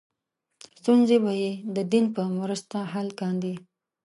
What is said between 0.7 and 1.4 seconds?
ستونزې به